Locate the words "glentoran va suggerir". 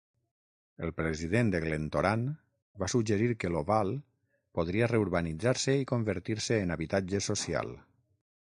1.65-3.27